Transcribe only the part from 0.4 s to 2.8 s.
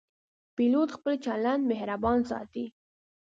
پیلوټ خپل چلند مهربان ساتي.